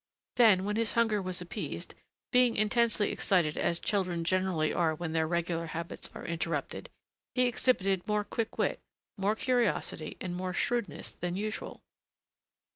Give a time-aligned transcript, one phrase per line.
[0.37, 1.93] Then, when his hunger was appeased,
[2.31, 6.89] being intensely excited as children generally are when their regular habits are interrupted,
[7.35, 8.79] he exhibited more quick wit,
[9.15, 11.83] more curiosity, and more shrewdness than usual.